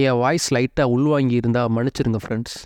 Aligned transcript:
என் 0.00 0.18
voice 0.20 0.46
லைட்டாக 0.54 0.92
உள்வாங்கி 0.94 1.34
இருந்தால் 1.40 1.72
மன்னிச்சிருங்க 1.76 2.18
ஃப்ரெண்ட்ஸ் 2.24 2.58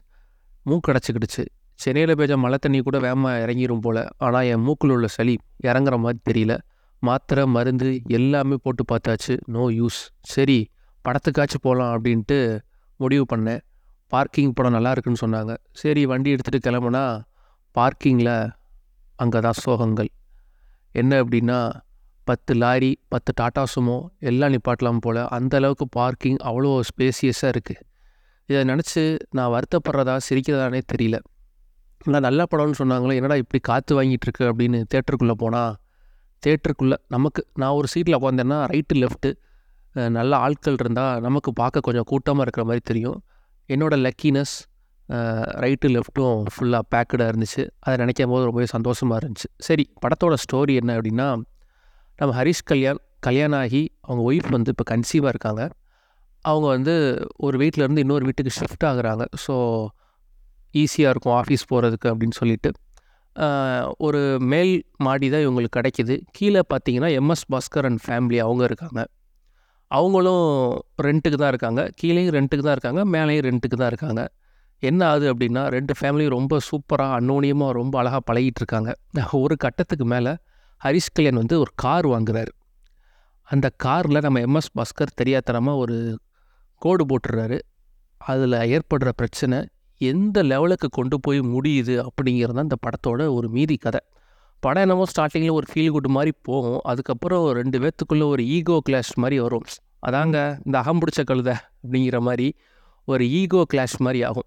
மூக்கடைச்சிக்கிடுச்சு 0.66 1.44
சென்னையில் 1.82 2.12
பெய்ஞ்ச 2.18 2.34
மழை 2.42 2.58
தண்ணி 2.64 2.78
கூட 2.86 2.98
வேகமாக 3.04 3.40
இறங்கிரும் 3.44 3.82
போல். 3.84 4.00
ஆனால் 4.24 4.46
என் 4.52 4.62
மூக்கில் 4.66 4.92
உள்ள 4.94 5.06
சளி 5.14 5.34
இறங்குற 5.68 5.96
மாதிரி 6.04 6.20
தெரியல. 6.28 6.54
மாத்திரை 7.02 7.44
மருந்து 7.56 7.88
எல்லாமே 8.18 8.56
போட்டு 8.64 8.84
பார்த்தாச்சு. 8.92 9.34
நோ 9.54 9.64
யூஸ் 9.78 10.00
சரி 10.34 10.58
படத்துக்காச்சும் 11.04 11.64
போகலாம் 11.66 11.92
அப்படின்ட்டு 11.94 12.38
முடிவு 13.00 13.24
பண்ணேன். 13.32 13.60
பார்க்கிங் 14.12 14.54
படம் 14.58 14.76
நல்லா 14.76 14.92
இருக்குன்னு 14.94 15.22
சொன்னாங்க. 15.24 15.52
சரி 15.80 16.04
வண்டி 16.12 16.34
எடுத்துகிட்டு 16.34 16.66
கிளம்புனா 16.68 17.04
பார்க்கிங்கில் 17.74 18.34
அங்கே 19.16 19.40
தான் 19.46 19.60
சோகங்கள். 19.64 20.10
என்ன 20.94 21.12
அப்படின்னா 21.22 21.58
பத்து 22.28 22.52
லாரி 22.60 22.90
பத்து 23.12 23.30
டாடா 23.40 23.62
சுமோ 23.74 23.96
எல்லாம் 24.30 24.52
நிப்பாட்டலாம் 24.54 25.00
போல் 25.04 25.20
அந்த 25.36 25.54
அளவுக்கு 25.60 25.86
பார்க்கிங் 25.98 26.38
அவ்வளோ 26.48 26.70
ஸ்பேசியஸாக 26.90 27.52
இருக்குது 27.54 27.82
இதை 28.48 28.60
நினச்சி 28.70 29.02
நான் 29.36 29.52
வருத்தப்படுறதா 29.54 30.14
சிரிக்கிறதானே 30.26 30.80
தெரியல. 30.92 31.16
ஆனால் 32.06 32.24
நல்ல 32.26 32.40
படம்னு 32.50 32.78
சொன்னாங்களே 32.80 33.14
என்னடா 33.18 33.36
இப்படி 33.42 33.60
காற்று 33.68 33.92
வாங்கிட்டு 33.98 34.26
இருக்கு? 34.28 34.44
அப்படின்னு 34.50 34.78
தேட்டருக்குள்ளே 34.92 35.36
போனால் 35.42 35.72
தேட்டருக்குள்ளே 36.42 36.96
நமக்கு 37.14 37.40
நான் 37.60 37.76
ஒரு 37.78 37.88
சீட்டில் 37.92 38.16
உட்காந்தேன்னா 38.18 38.58
ரைட்டு 38.72 38.96
லெஃப்ட்டு 39.02 39.30
நல்ல 40.16 40.32
ஆட்கள் 40.44 40.78
இருந்தால் 40.82 41.20
நமக்கு 41.26 41.50
பார்க்க 41.60 41.86
கொஞ்சம் 41.86 42.08
கூட்டமாக 42.10 42.44
இருக்கிற 42.46 42.64
மாதிரி 42.68 42.82
தெரியும். 42.90 43.18
என்னோடய 43.68 44.04
லக்கினஸ் 44.06 44.54
ரைட்டு 45.64 45.88
லெஃப்ட்டும் 45.94 46.38
ஃபுல்லாக 46.54 46.84
பேக்கடாக 46.92 47.30
இருந்துச்சு. 47.32 47.62
அதை 47.84 47.94
நினைக்கும் 48.02 48.32
போது 48.32 48.46
ரொம்பவே 48.48 48.68
சந்தோஷமாக 48.76 49.20
இருந்துச்சு. 49.22 49.48
சரி 49.66 49.84
படத்தோட 50.02 50.34
ஸ்டோரி 50.44 50.74
என்ன 50.82 50.90
அப்படின்னா 50.98 51.28
நம்ம 52.20 52.30
ஹரிஷ் 52.38 52.66
கல்யாண் 52.70 53.00
கல்யாணம் 53.26 53.60
ஆகி 53.64 53.82
அவங்க 54.06 54.22
ஒய்ஃப் 54.30 54.48
வந்து 54.54 54.72
இப்போ 54.74 54.84
கன்சீவாக 54.90 55.32
இருக்காங்க. 55.34 55.62
அவங்க 56.50 56.66
வந்து 56.76 56.94
ஒரு 57.46 57.56
வீட்டிலேருந்து 57.62 58.02
இன்னொரு 58.04 58.24
வீட்டுக்கு 58.28 58.52
ஷிஃப்ட் 58.58 58.86
ஆகுறாங்க. 58.90 59.24
ஸோ 59.44 59.54
ஈஸியாக 60.82 61.12
இருக்கும் 61.12 61.36
ஆஃபீஸ் 61.40 61.64
போகிறதுக்கு 61.70 62.08
அப்படின்னு 62.12 62.36
சொல்லிட்டு. 62.40 62.70
ஒரு 64.06 64.20
மேல் 64.52 64.72
மாடி 65.06 65.26
தான் 65.34 65.44
இவங்களுக்கு 65.46 65.76
கிடைக்கிது. 65.78 66.14
கீழே 66.36 66.62
பார்த்தீங்கன்னா 66.72 67.10
எம்எஸ் 67.20 67.46
பாஸ்கர் 67.52 67.86
அண்ட் 67.88 68.02
ஃபேமிலி 68.04 68.38
அவங்க 68.46 68.62
இருக்காங்க. 68.68 69.00
அவங்களும் 69.90 70.46
ரெண்ட்டுக்கு 71.06 71.38
தான் 71.42 71.52
இருக்காங்க. 71.54 71.80
கீழேயும் 72.00 72.34
ரெண்ட்டுக்கு 72.38 72.64
தான் 72.66 72.76
இருக்காங்க. 72.76 73.02
மேலேயும் 73.14 73.46
ரெண்ட்டுக்கு 73.48 73.78
தான் 73.82 73.90
இருக்காங்க. 73.92 74.22
என்ன 74.88 75.00
ஆகுது 75.10 75.26
அப்படின்னா 75.32 75.62
ரெண்டு 75.76 75.92
ஃபேமிலியும் 75.98 76.34
ரொம்ப 76.38 76.54
சூப்பராக 76.68 77.18
அன்னோனியமாக 77.18 77.72
ரொம்ப 77.80 77.94
அழகாக 78.02 78.22
பழகிட்டு 78.30 78.60
இருக்காங்க. 78.62 78.90
ஒரு 79.44 79.54
கட்டத்துக்கு 79.64 80.06
மேலே 80.14 80.32
ஹரிஷ் 80.84 81.14
கல்யாண் 81.14 81.34
வந்து 81.34 81.58
ஒரு 81.58 81.70
கார் 81.74 82.06
வாங்குறாரு. 82.06 82.52
அந்த 83.48 83.66
காரில் 83.76 84.20
நம்ம 84.20 84.40
எம்எஸ் 84.40 84.72
பாஸ்கர் 84.74 85.16
தெரியாதனமாக 85.22 85.82
ஒரு 85.84 85.96
கோடு 86.82 87.04
போட்டுடுறாரு 87.04 87.58
அதில் 88.18 88.56
ஏற்படுற 88.74 89.10
பிரச்சனை 89.16 89.58
எந்த 90.00 90.42
லெவலுக்கு 90.42 90.88
கொண்டு 90.88 91.16
போய் 91.20 91.40
முடியுது 91.40 91.94
அப்படிங்கிறது 92.06 92.56
தான் 92.58 92.68
இந்த 92.68 92.78
படத்தோட 92.86 93.20
ஒரு 93.34 93.48
மீதி 93.48 93.76
கதை. 93.76 94.00
படம் 94.60 94.82
என்னமோ 94.82 95.04
ஸ்டார்டிங்கில் 95.12 95.56
ஒரு 95.58 95.66
ஃபீல் 95.72 95.90
குட் 95.90 96.08
மாதிரி 96.16 96.32
போகும். 96.42 96.80
அதுக்கப்புறம் 96.82 97.44
ரெண்டு 97.52 97.78
பேர்த்துக்குள்ளே 97.78 98.26
ஒரு 98.34 98.42
ஈகோ 98.46 98.76
கிளாஷ் 98.88 99.14
மாதிரி 99.14 99.40
வரும். 99.40 99.66
அதாங்க 100.06 100.36
இந்த 100.66 100.76
அகம் 100.78 101.00
பிடிச்ச 101.00 101.20
கழுத 101.30 101.50
அப்படிங்கிற 101.82 102.20
மாதிரி 102.20 102.48
ஒரு 103.04 103.24
ஈகோ 103.30 103.62
கிளாஷ் 103.74 103.98
மாதிரி 103.98 104.22
ஆகும். 104.22 104.45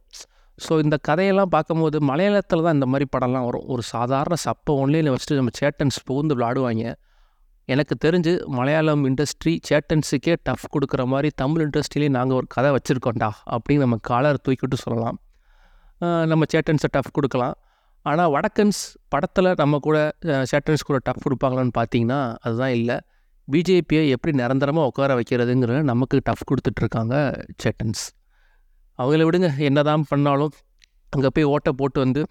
ஸோ 0.65 0.73
இந்த 0.83 0.95
கதையெல்லாம் 1.07 1.52
பார்க்கும்போது 1.55 1.97
மலையாளத்தில் 2.09 2.63
தான் 2.65 2.75
இந்த 2.77 2.88
மாதிரி 2.93 3.05
படம்லாம் 3.15 3.45
வரும். 3.49 3.67
ஒரு 3.73 3.83
சாதாரண 3.93 4.35
சப்பை 4.47 4.73
ஒன்லைனில் 4.81 5.13
வச்சுட்டு 5.13 5.39
நம்ம 5.39 5.53
சேட்டன்ஸ் 5.61 5.99
புகுந்து 6.07 6.35
விளாடுவாங்க. 6.38 6.93
எனக்கு 7.73 7.95
தெரிஞ்சு 8.05 8.31
மலையாளம் 8.57 9.03
இண்டஸ்ட்ரி 9.09 9.53
சேட்டன்ஸுக்கே 9.69 10.35
டஃப் 10.47 10.67
கொடுக்குற 10.75 11.02
மாதிரி 11.13 11.30
தமிழ் 11.41 11.63
இண்டஸ்ட்ரியிலே 11.65 12.09
நாங்கள் 12.17 12.37
ஒரு 12.39 12.47
கதை 12.55 12.69
வச்சுருக்கோண்டா 12.75 13.30
அப்படின்னு 13.55 13.85
நம்ம 13.85 13.97
காலர் 14.09 14.43
தூக்கிட்டு 14.45 14.80
சொல்லலாம். 14.85 15.17
நம்ம 16.31 16.43
சேட்டன்ஸை 16.53 16.89
டஃப் 16.95 17.11
கொடுக்கலாம். 17.17 17.55
ஆனால் 18.09 18.31
வடக்கன்ஸ் 18.35 18.81
படத்தில் 19.13 19.49
நம்ம 19.61 19.80
கூட 19.87 19.98
சேட்டன்ஸ் 20.52 20.87
கூட 20.89 20.99
டஃப் 21.08 21.23
கொடுப்பாங்களான்னு 21.25 21.73
பார்த்தீங்கன்னா 21.80 22.19
அதுதான் 22.45 22.75
இல்லை. 22.80 22.98
பிஜேபியை 23.48 24.03
எப்படி 24.15 24.31
நிரந்தரமாக 24.42 24.89
உட்கார 24.92 25.14
வைக்கிறதுங்கிற 25.19 25.81
நமக்கு 25.92 26.17
டஃப் 26.27 26.48
கொடுத்துட்ருக்காங்க 26.49 27.15
சேட்டன்ஸ். 27.64 28.03
அவங்கள 28.99 29.26
விடுங்க. 29.27 29.49
என்னதான் 29.67 30.04
பண்ணாலும் 30.11 30.54
அங்கே 31.15 31.30
போய் 31.36 31.49
ஓட்டை 31.54 31.71
போட்டு 31.80 31.99
வந்து 32.05 32.21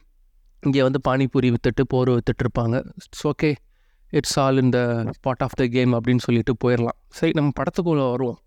இங்கே 0.62 0.82
வந்து 0.86 1.00
பானிபூரி 1.08 1.48
வித்துட்டு 1.54 1.82
போர் 1.92 2.10
வித்துட்டு 2.16 2.42
இருப்பாங்க. 2.44 2.76
இட்ஸ் 3.04 3.24
ஓகே 3.30 3.50
இட்ஸ் 4.18 4.36
ஆல் 4.42 4.60
இந்த 4.64 4.78
பார்ட் 5.24 5.42
ஆஃப் 5.46 5.56
த 5.60 5.64
கேம் 5.76 5.92
அப்படின்னு 5.96 6.22
சொல்லிட்டு 6.26 6.52
போயிடலாம் 6.64 6.98
சரி 7.18 7.32
நம்ம 7.38 7.50
படத்துக்குள்ளே 7.58 8.04
வருவோம். 8.12 8.38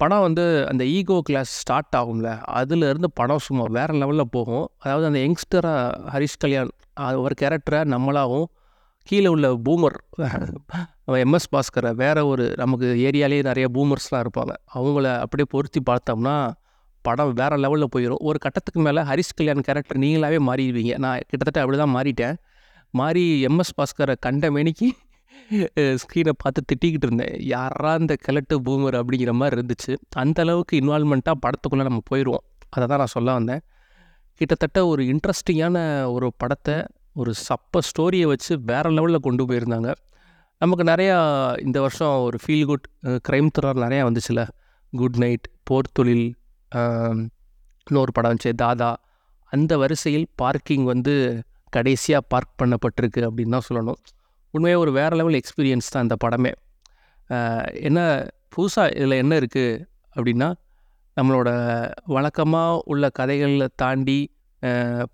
படம் 0.00 0.24
வந்து 0.26 0.44
அந்த 0.70 0.82
ஈகோ 0.96 1.16
கிளாஸ் 1.28 1.50
ஸ்டார்ட் 1.60 1.96
ஆகும்ல. 1.98 2.28
அதுலேருந்து 2.60 3.08
படம் 3.18 3.42
சும்மா 3.46 3.64
வேறு 3.76 3.94
லெவலில் 4.02 4.32
போகும். 4.36 4.66
அதாவது 4.82 5.04
அந்த 5.10 5.20
யங்ஸ்டராக 5.24 5.82
ஹரிஷ் 6.14 6.40
கல்யாண் 6.44 6.72
ஒரு 7.24 7.34
கேரக்டரை 7.42 7.80
நம்மளாகவும் 7.94 8.48
கீழே 9.08 9.28
உள்ள 9.34 9.46
பூமர் 9.66 9.96
எம்எஸ் 11.24 11.48
பாஸ்கரை 11.54 11.90
வேறு 12.02 12.22
ஒரு 12.32 12.44
நமக்கு 12.62 12.88
ஏரியாலேயே 13.08 13.42
நிறைய 13.50 13.68
பூமர்ஸ்லாம் 13.76 14.22
இருப்பாங்க. 14.24 14.52
அவங்கள 14.78 15.06
அப்படியே 15.24 15.48
பொருத்தி 15.54 15.82
பார்த்தோம்னா 15.90 16.34
படம் 17.08 17.32
வேறு 17.40 17.56
லெவலில் 17.64 17.92
போயிடும் 17.94 18.22
ஒரு 18.28 18.38
கட்டத்துக்கு 18.44 18.80
மேலே 18.86 19.00
ஹரிஷ் 19.10 19.36
கல்யாண் 19.38 19.64
கேரக்டர் 19.68 20.00
நீங்களாகவே 20.04 20.38
மாறிடுவீங்க. 20.48 20.94
நான் 21.04 21.24
கிட்டத்தட்ட 21.30 21.62
அப்படி 21.64 21.78
தான் 21.82 21.94
மாறிட்டேன். 21.96 22.36
மாறி 23.00 23.24
எம்எஸ் 23.48 23.74
பாஸ்கரை 23.78 24.14
கண்ட 24.26 24.50
மேனிக்கு 24.56 24.88
ஸ்க்ரீனை 26.02 26.32
பார்த்து 26.42 26.60
திட்டிக்கிட்டு 26.70 27.06
இருந்தேன். 27.08 27.34
யாரா 27.52 27.92
இந்த 28.00 28.14
கிழட்டு 28.26 28.54
பூமர் 28.66 28.96
அப்படிங்கிற 29.00 29.32
மாதிரி 29.40 29.56
இருந்துச்சு. 29.58 29.92
அந்த 30.22 30.40
அளவுக்கு 30.44 30.74
இன்வால்மெண்ட்டாக 30.80 31.36
படத்துக்குள்ளே 31.44 31.84
நம்ம 31.88 32.00
போயிடுவோம் 32.10 32.44
அதை 32.74 32.84
தான் 32.90 33.00
நான் 33.02 33.14
சொல்ல 33.16 33.32
வந்தேன். 33.38 33.62
கிட்டத்தட்ட 34.40 34.80
ஒரு 34.92 35.02
இன்ட்ரெஸ்டிங்கான 35.12 35.76
ஒரு 36.14 36.28
படத்தை 36.42 36.76
ஒரு 37.22 37.32
சப்ப 37.46 37.80
ஸ்டோரியை 37.88 38.26
வச்சு 38.32 38.52
வேறு 38.70 38.90
லெவலில் 38.96 39.24
கொண்டு 39.26 39.42
போயிருந்தாங்க. 39.48 39.90
நமக்கு 40.60 40.84
நிறையா 40.90 41.16
இந்த 41.66 41.78
வருஷம் 41.84 42.14
ஒரு 42.26 42.38
ஃபீல் 42.42 42.66
குட் 42.70 42.86
க்ரைம் 43.28 43.50
த்ரில்லர் 43.54 43.82
நிறையா 43.84 44.02
வந்துச்சுல. 44.08 44.42
குட் 44.92 45.18
நைட் 45.22 45.46
போர் 45.68 45.92
தொழில் 45.98 46.26
இன்னொரு 47.86 48.12
படம் 48.16 48.30
வந்துச்சு 48.30 48.52
தாதா. 48.64 48.90
அந்த 49.52 49.72
வரிசையில் 49.82 50.26
பார்க்கிங் 50.42 50.84
வந்து 50.92 51.14
கடைசியாக 51.76 52.28
பார்க் 52.32 52.58
பண்ணப்பட்டிருக்கு 52.60 53.20
அப்படின்னு 53.28 53.54
தான் 53.56 53.66
சொல்லணும். 53.68 54.00
உண்மையாக 54.54 54.82
ஒரு 54.84 54.92
வேறு 54.98 55.14
லெவல் 55.20 55.38
எக்ஸ்பீரியன்ஸ் 55.40 55.92
தான் 55.94 56.04
இந்த 56.06 56.16
படமே. 56.24 56.52
என்ன 57.88 58.00
புதுசாக 58.54 58.94
இதில் 58.98 59.20
என்ன 59.22 59.32
இருக்குது 59.40 59.80
அப்படின்னா 60.16 60.48
நம்மளோட 61.16 61.50
வழக்கமாக 62.14 62.82
உள்ள 62.92 63.04
கதைகளில் 63.18 63.74
தாண்டி 63.82 64.18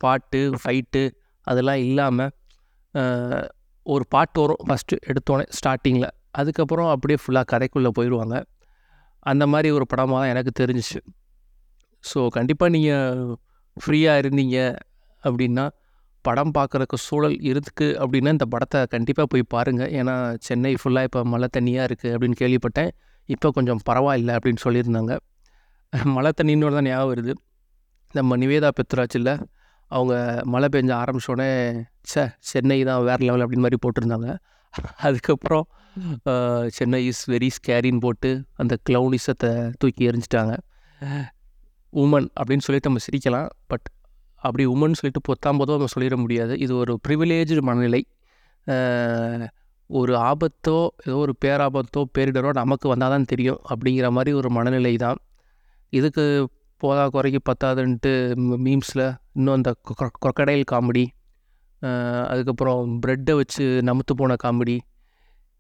பாட்டு 0.03 0.41
ஃபைட்டு 0.63 1.03
அதெல்லாம் 1.47 1.81
இல்லாமல் 1.89 2.33
ஒரு 3.87 4.05
பாட்டு 4.15 4.39
வரும் 4.43 4.63
ஃபஸ்ட்டு 4.69 4.97
எடுத்தோடனே 5.11 5.47
ஸ்டார்டிங்கில் 5.59 6.11
அதுக்கப்புறம் 6.41 6.91
அப்படியே 6.95 7.19
ஃபுல்லாக 7.23 7.47
கதைக்குள்ளே 7.53 7.91
போயிடுவாங்க. 7.99 8.37
அந்த 9.31 9.45
மாதிரி 9.53 9.69
ஒரு 9.77 9.87
படமாக 9.93 10.19
தான் 10.23 10.33
எனக்கு 10.33 10.53
தெரிஞ்சிச்சு. 10.61 11.01
ஸோ 12.11 12.21
கண்டிப்பாக 12.37 12.71
நீங்கள் 12.77 13.35
ஃப்ரீயாக 13.77 14.23
இருந்தீங்க 14.23 14.57
அப்படின்னா 15.25 15.65
படம் 16.25 16.55
பார்க்குறக்கு 16.57 16.97
சூழல் 17.07 17.37
இருக்குது 17.51 17.97
அப்படின்னா 18.03 18.31
இந்த 18.37 18.47
படத்தை 18.55 18.81
கண்டிப்பாக 18.95 19.27
போய் 19.33 19.45
பாருங்கள் 19.55 19.93
ஏன்னா 19.99 20.15
சென்னை 20.47 20.73
ஃபுல்லாக 20.81 21.09
இப்போ 21.09 21.21
மழை 21.33 21.49
தண்ணியாக 21.57 21.89
இருக்குது 21.89 22.13
அப்படின்னு 22.15 22.37
கேள்விப்பட்டேன். 22.43 22.91
இப்போ 23.29 23.49
கொஞ்சம் 23.57 23.81
பரவாயில்லை 23.89 24.35
அப்படின்னு 24.39 24.63
சொல்லியிருந்தாங்க. 24.65 25.15
மழை 26.17 26.31
தண்ணின்னு 26.39 26.75
தான் 26.79 26.89
ஞாபகம் 26.91 27.11
வருது. 27.13 27.33
நம்ம 28.15 28.37
நிவேதா 28.43 28.71
பெத்ராஜ் 28.79 29.17
இல்லை 29.21 29.35
அவங்க 29.91 30.15
மழை 30.53 30.69
பெஞ்ச 30.75 30.91
ஆரம்பிச்சோடனே 31.03 31.51
ச்சே 32.11 32.23
சென்னை 32.51 32.79
தான் 32.91 33.07
வேறு 33.09 33.23
லெவல் 33.29 33.45
அப்படின்னு 33.45 33.67
மாதிரி 33.67 33.81
போட்டிருந்தாங்க. 33.85 34.31
அதுக்கப்புறம் 35.07 35.67
சென்னை 36.77 37.01
இஸ் 37.11 37.25
வெரி 37.33 37.49
ஸ்கேரின்னு 37.57 38.03
போட்டு 38.07 38.31
அந்த 38.63 38.75
க்ளவுனிசத்தை 38.87 39.53
தூக்கி 39.81 40.09
எறிஞ்சிட்டாங்க. 40.11 40.55
உமன் 41.93 42.29
அப்படின்னு 42.39 42.65
சொல்லிட்டு 42.67 42.91
நம்ம 42.91 43.03
சிரிக்கலாம். 43.07 43.49
பட் 43.71 43.87
அப்படி 44.43 44.65
உமன் 44.75 44.99
சொல்லிட்டு 44.99 45.23
பொத்தாம் 45.29 45.59
போதும் 45.61 45.79
நம்ம 45.79 45.93
சொல்லிட 45.95 46.17
முடியாது. 46.25 46.55
இது 46.65 46.73
ஒரு 46.83 46.93
ப்ரிவிலேஜ்டு 47.09 47.63
மனநிலை. 47.69 48.03
ஒரு 49.91 50.13
ஆபத்தோ 50.31 50.79
ஏதோ 51.07 51.17
ஒரு 51.25 51.35
பேராபத்தோ 51.45 52.01
பேரிடரோ 52.17 52.51
நமக்கு 52.61 52.87
வந்தால் 52.93 53.13
தான் 53.15 53.29
தெரியும் 53.33 53.61
அப்படிங்கிற 53.73 54.09
மாதிரி 54.17 54.33
ஒரு 54.41 54.49
மனநிலை 54.57 54.95
தான். 55.05 55.19
இதுக்கு 55.93 56.25
போதா 56.81 57.05
குறைக்கு 57.15 57.41
பத்தாதுன்ட்டு 57.51 58.11
மீம்ஸில் 58.67 59.07
இன்னும் 59.37 59.57
அந்த 59.59 59.71
கொக்கடைல் 60.25 60.65
காமெடி 60.73 61.05
அதுக்கப்புறம் 62.33 62.83
ப்ரெட்டை 63.03 63.35
வச்சு 63.41 63.65
நமுத்து 63.89 64.15
போன 64.21 64.37
காமெடி 64.45 64.77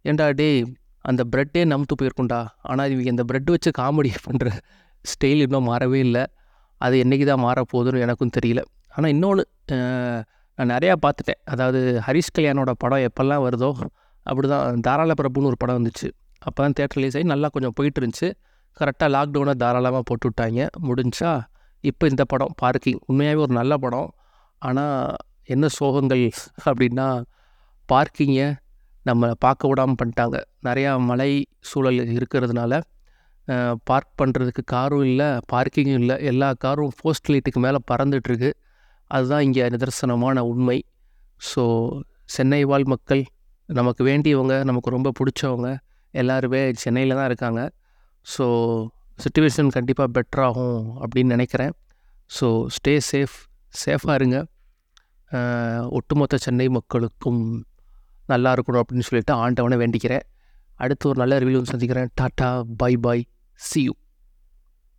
ஏண்டா 0.04 0.26
டேய் 0.40 0.60
அந்த 1.04 1.22
ப்ரெட்டே 1.32 1.62
நமுத்து 1.72 1.94
போயிருக்குண்டா 2.00 2.40
ஆனால் 2.62 2.90
இவங்க 2.90 3.10
இந்த 3.10 3.24
ப்ரெட் 3.30 3.50
வச்சு 3.54 3.70
காமெடி 3.80 4.10
பண்ணுற 4.26 4.48
ஸ்டைல் 5.12 5.42
இன்னும் 5.46 5.68
மாறவே 5.70 5.98
இல்லை. 6.06 6.24
அது 6.80 6.94
என்றைக்கு 7.02 7.26
தான் 7.30 7.42
மாறப்போகுதுன்னு 7.46 8.02
எனக்கும் 8.06 8.34
தெரியல. 8.36 8.60
ஆனால் 8.96 9.12
இன்னொன்று 9.14 9.42
நான் 10.58 10.70
நிறையா 10.74 10.94
பார்த்துட்டேன். 11.04 11.40
அதாவது 11.52 11.80
ஹரிஷ் 12.06 12.34
கல்யாணோட 12.36 12.70
படம் 12.82 13.04
எப்போல்லாம் 13.08 13.42
வருதோ 13.46 13.70
அப்படி 14.26 14.46
தான் 14.52 14.82
தாராள 14.86 15.12
பிரபுன்னு 15.20 15.50
ஒரு 15.50 15.58
படம் 15.62 15.78
வந்துச்சு. 15.78 16.08
அப்போ 16.46 16.58
தான் 16.64 16.74
தேட்டர் 16.78 16.98
ரிலீஸ் 16.98 17.16
ஆகி 17.18 17.26
நல்லா 17.32 17.48
கொஞ்சம் 17.54 17.74
போயிட்டு 17.78 17.98
இருந்துச்சு. 18.00 18.28
கரெக்டாக 18.80 19.08
லாக்டவுனை 19.14 19.54
தாராளமாக 19.62 20.02
போட்டு 20.08 20.26
விட்டாங்க 20.28 20.66
முடிஞ்சா 20.88 21.30
இப்போ 21.84 22.04
இந்த 22.12 22.22
படம் 22.32 22.54
பார்க்கிங். 22.62 23.00
உண்மையாகவே 23.10 23.40
ஒரு 23.46 23.54
நல்ல 23.60 23.72
படம். 23.84 24.08
ஆனால் 24.68 25.16
என்ன 25.54 25.66
சோகங்கள் 25.78 26.24
அப்படின்னா 26.68 27.06
பார்க்கிங்கை 27.88 28.48
நம்ம 29.08 29.30
பார்க்க 29.44 29.70
விடாமல் 29.70 29.98
பண்ணிட்டாங்க. 30.00 30.36
நிறையா 30.68 30.90
மலை 31.10 31.30
சூழல் 31.70 32.00
இருக்கிறதுனால 32.16 32.80
பார்க் 33.88 34.12
பண்ணுறதுக்கு 34.20 34.62
காரும் 34.74 35.04
இல்லை 35.10 35.28
பார்க்கிங்கும் 35.52 36.00
இல்லை. 36.02 36.16
எல்லா 36.30 36.48
காரும் 36.64 36.92
போஸ்ட் 37.00 37.30
லைட்டுக்கு 37.32 37.60
மேலே 37.66 37.78
பறந்துட்டுருக்கு. 37.90 38.50
அதுதான் 39.10 39.44
இங்கே 39.46 39.68
நிதர்சனமான 39.74 40.38
உண்மை. 40.52 40.78
ஸோ 41.50 41.62
சென்னை 42.34 42.62
வாழ் 42.70 42.86
மக்கள் 42.92 43.22
நமக்கு 43.78 44.02
வேண்டியவங்க 44.10 44.54
நமக்கு 44.68 44.94
ரொம்ப 44.96 45.12
பிடிச்சவங்க 45.18 45.68
எல்லாருமே 46.14 46.60
சென்னையில் 46.82 47.16
தான் 47.18 47.28
இருக்காங்க. 47.30 47.62
ஸோ 48.26 48.44
சுச்சுவேஷன் 49.24 49.70
கண்டிப்பாக 49.76 50.08
பெட்டராகும் 50.16 50.80
அப்படின்னு 51.02 51.34
நினைக்கிறேன். 51.36 51.72
ஸோ 52.30 52.46
ஸ்டே 52.76 52.94
சேஃப் 53.10 53.36
சேஃபாக 53.82 54.18
இருங்க. 54.20 54.38
ஒட்டுமொத்த 55.98 56.36
சென்னை 56.46 56.66
மக்களுக்கும் 56.76 57.42
நல்லா 58.32 58.50
இருக்கணும் 58.56 58.82
அப்படின்னு 58.82 59.06
சொல்லிட்டு 59.08 59.34
ஆண்டவனை 59.44 59.76
வேண்டிக்கிறேன். 59.82 60.24
அடுத்து 60.84 61.04
ஒரு 61.10 61.18
நல்ல 61.22 61.34
ரிவ்யூ 61.42 61.60
சந்திக்கிறேன். 61.72 62.08
Tata 62.20 62.48
bye 62.82 62.92
bye 63.04 63.22
see 63.58 63.82
you 63.82 63.96